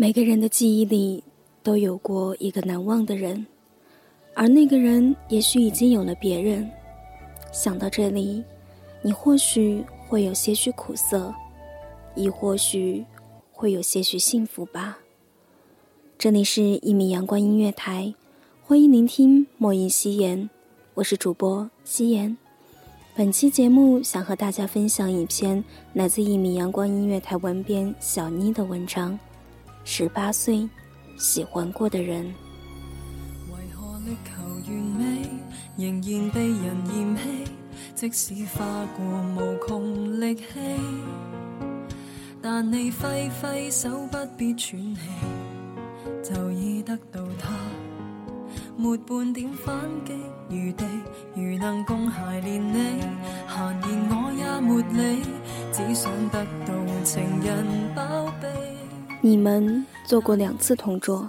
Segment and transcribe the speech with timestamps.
[0.00, 1.24] 每个人的记忆里
[1.60, 3.44] 都有过一个难忘的人，
[4.32, 6.70] 而那个人也许已经有了别人。
[7.50, 8.44] 想到这里，
[9.02, 11.34] 你或许会有些许苦涩，
[12.14, 13.04] 亦或许
[13.50, 14.98] 会有些许幸福吧。
[16.16, 18.14] 这里是一米阳光音乐台，
[18.62, 20.48] 欢迎聆听莫言夕颜，
[20.94, 22.36] 我是主播夕颜。
[23.16, 29.18] 本期节目想和大家分享一篇来自一米阳光音乐台文编小妮的文章。
[29.90, 30.68] 十八岁，
[31.16, 32.22] 喜欢过的人。
[33.50, 35.26] 为何力求完美，
[35.78, 37.22] 仍然被人嫌弃？
[37.94, 39.02] 即使花过
[39.34, 40.44] 无穷力气，
[42.42, 45.00] 但你挥挥手，不必喘气，
[46.22, 47.54] 就已得到他，
[48.76, 49.74] 没半点反
[50.04, 50.12] 击
[50.50, 50.84] 余地。
[51.34, 53.00] 如能共偕连理，
[53.48, 53.56] 闲
[53.88, 55.22] 言我也没理，
[55.72, 58.27] 只想得到情人宝贝。
[59.20, 61.28] 你们做过两次同桌。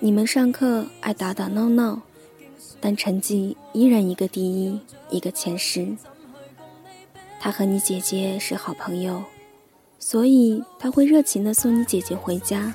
[0.00, 2.02] 你们上课爱打打闹闹，
[2.80, 5.94] 但成绩依然一个第一，一个前十。
[7.38, 9.22] 他和你姐姐是好朋友，
[10.00, 12.74] 所以他会热情的送你姐姐回家，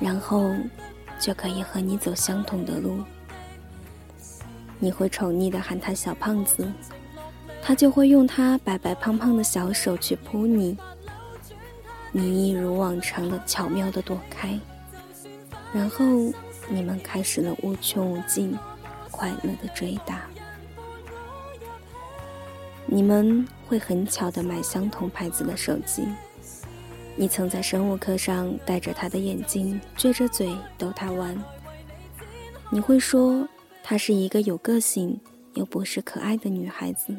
[0.00, 0.52] 然后
[1.20, 2.98] 就可以和你走相同的路。
[4.80, 6.66] 你会宠溺的喊他小胖子，
[7.62, 10.76] 他就会用他白白胖胖的小手去扑你。
[12.14, 14.58] 你一如往常的巧妙的躲开，
[15.72, 16.04] 然后
[16.68, 18.56] 你们开始了无穷无尽、
[19.10, 20.20] 快乐的追打。
[22.84, 26.06] 你们会很巧的买相同牌子的手机。
[27.16, 31.34] 你曾在生物课上戴着他的眼镜，撅着嘴逗他玩。
[32.68, 33.48] 你会说
[33.82, 35.18] 她是一个有个性
[35.54, 37.14] 又不失可爱的女孩子。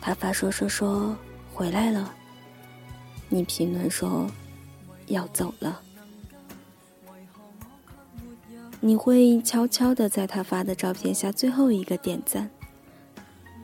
[0.00, 1.16] 他发说说说
[1.52, 2.14] 回来了。
[3.32, 4.28] 你评论说
[5.06, 5.80] 要走了，
[8.80, 12.50] 你会悄悄的在他发的照片下最后一个点赞，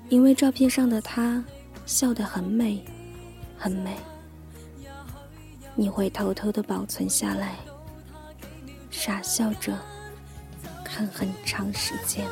[0.08, 1.44] 因为照片上的他
[1.84, 2.84] 笑得很美，
[3.58, 3.96] 很美。
[5.74, 7.56] 你会偷偷的保存下来，
[8.88, 9.76] 傻笑着
[10.84, 12.24] 看很长时间。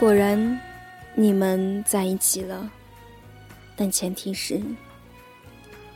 [0.00, 0.58] 果然。
[1.14, 2.70] 你们在一起了，
[3.76, 4.62] 但前提是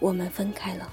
[0.00, 0.92] 我们分开了。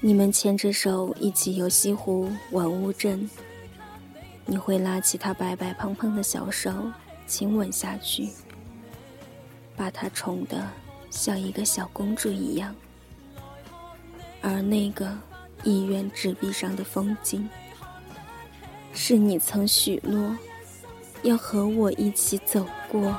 [0.00, 3.28] 你们牵着手一起游西湖玩乌镇，
[4.46, 6.90] 你会拉起他白白胖胖的小手
[7.26, 8.30] 亲吻下去，
[9.76, 10.66] 把他宠得
[11.10, 12.74] 像一个小公主一样。
[14.40, 15.16] 而那个
[15.62, 17.48] 医院纸币上的风景，
[18.94, 20.34] 是你曾许诺。
[21.22, 23.14] 要和我一起走过。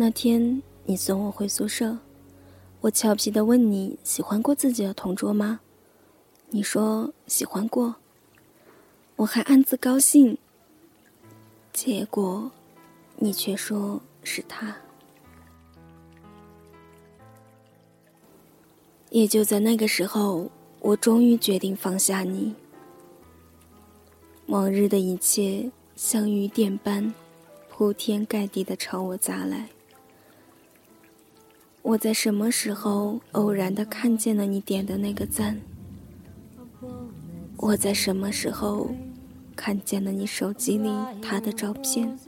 [0.00, 1.98] 那天你送我回宿舍，
[2.82, 5.58] 我俏皮的问你喜欢过自己的同桌吗？
[6.50, 7.96] 你说喜欢过，
[9.16, 10.38] 我还暗自高兴。
[11.72, 12.48] 结果，
[13.16, 14.76] 你却说是他。
[19.10, 20.48] 也就在那个时候，
[20.78, 22.54] 我终于决定放下你。
[24.46, 27.12] 往日的一切像雨点般
[27.68, 29.68] 铺天盖地的朝我砸来。
[31.88, 35.58] 我在什么时候偶然的看见了你点的那个赞？
[37.56, 38.94] 我在什么时候
[39.56, 40.90] 看见了你手机里
[41.22, 42.18] 他的照片？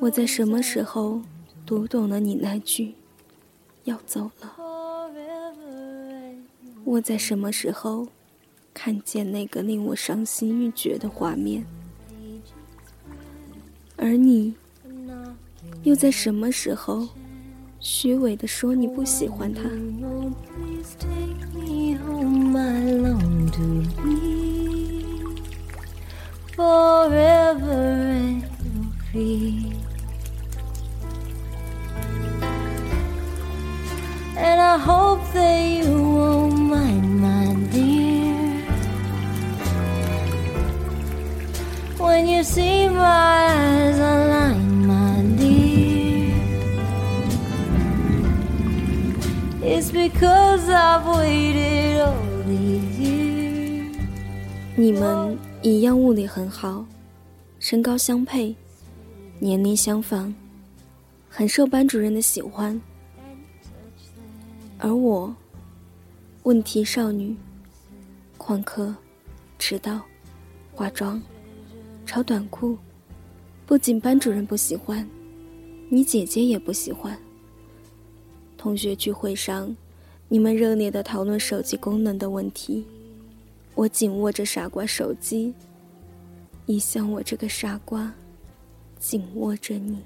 [0.00, 1.22] 我在什么时候
[1.64, 2.94] 读懂了你那句
[3.84, 4.54] 要走了？
[6.84, 8.06] 我在什么时候
[8.74, 11.64] 看见那个令我伤心欲绝的画面？
[13.96, 14.54] 而你
[15.84, 17.08] 又在什么时候
[17.84, 19.60] 虚伪的说你不喜欢他。
[49.64, 53.96] It's because I've waited all these years.
[54.76, 56.84] 你们一样物理很好，
[57.58, 58.54] 身高相配，
[59.38, 60.34] 年龄相仿，
[61.30, 62.78] 很受班主任的喜欢。
[64.78, 65.34] 而我，
[66.42, 67.34] 问题少女，
[68.36, 68.94] 旷课，
[69.58, 70.02] 迟到，
[70.74, 71.22] 化妆，
[72.04, 72.76] 超短裤，
[73.64, 75.08] 不仅班主任不喜欢，
[75.88, 77.18] 你姐姐也不喜欢。
[78.64, 79.76] 同学聚会上，
[80.26, 82.86] 你们热烈的讨论手机功能的问题，
[83.74, 85.52] 我紧握着傻瓜手机，
[86.64, 88.10] 一像我这个傻瓜，
[88.98, 89.98] 紧握着你。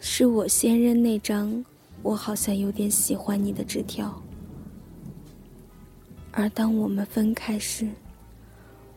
[0.00, 1.64] 是我先扔那张。
[2.02, 4.22] 我好像有点喜欢你的纸条，
[6.30, 7.88] 而当我们分开时，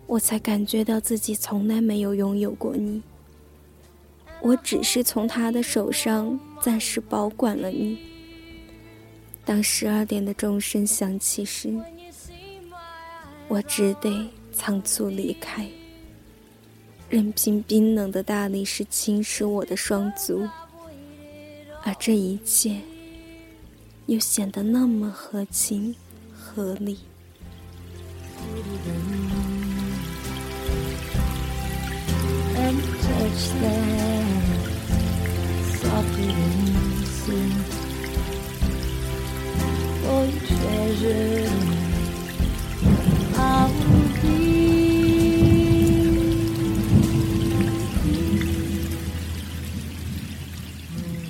[0.06, 3.02] 我才感觉到自己从来没有拥有过你。
[4.42, 7.96] 我只是从他的手上暂时保管了你。
[9.46, 11.72] 当十二点的钟声响起时，
[13.48, 15.70] 我只得仓促离开，
[17.08, 20.50] 任凭冰冷的大理石侵蚀我的双足，
[21.84, 22.82] 而这一切。
[24.08, 25.96] 又显得那么合情
[26.34, 26.98] 合理。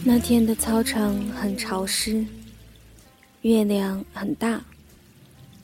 [0.08, 2.26] 那天的操场很潮湿。
[3.42, 4.64] 月亮很大，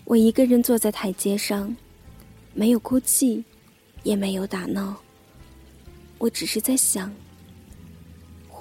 [0.04, 1.76] 我一个人坐在台阶上，
[2.54, 3.44] 没有哭泣，
[4.04, 4.96] 也没有打闹。
[6.18, 7.12] 我只是在想，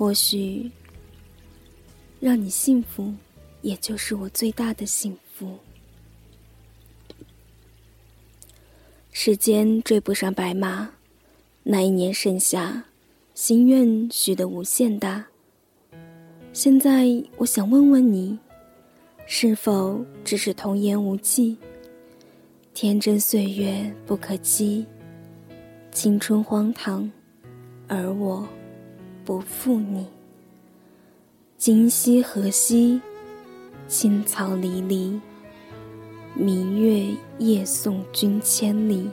[0.00, 0.70] 或许
[2.20, 3.12] 让你幸福，
[3.60, 5.58] 也就是我最大的幸福。
[9.12, 10.92] 时间追不上白马，
[11.64, 12.82] 那一年盛夏，
[13.34, 15.26] 心愿许得无限大。
[16.54, 17.04] 现在
[17.36, 18.38] 我想问问你。
[19.26, 21.58] 是否只是童言无忌？
[22.72, 24.86] 天真岁月不可欺，
[25.92, 27.12] 青春荒唐，
[27.86, 28.48] 而我
[29.24, 30.06] 不负你。
[31.56, 33.00] 今夕何夕？
[33.88, 35.20] 青草离离，
[36.34, 39.10] 明月夜送君千里。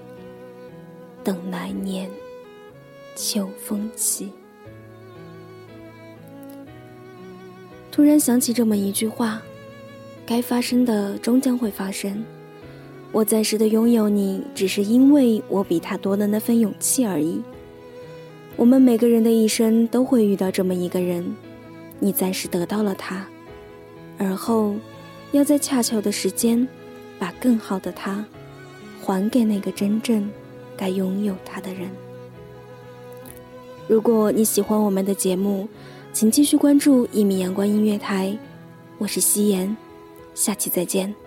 [1.23, 2.09] 等来年，
[3.15, 4.31] 秋风起。
[7.91, 9.41] 突然想起这么一句话。
[10.25, 12.21] 该发生的终将会发生，
[13.13, 17.41] 我暂时的拥有你，只是因为我比他多了那份勇气而已。
[18.57, 21.23] 我们每个人的一生都会遇到这么一个人，
[21.99, 23.25] 你暂时得到了他，
[24.17, 24.75] 而后
[25.31, 26.67] 要在恰巧的时间，
[27.19, 28.25] 把更好的他
[28.99, 30.27] 还给那个真正
[30.75, 31.87] 该拥有他的人。
[33.87, 35.69] 如果你喜欢我们的节目，
[36.11, 38.35] 请继续关注一米阳光音乐台，
[38.97, 39.77] 我是夕颜。
[40.33, 41.26] 下期再见。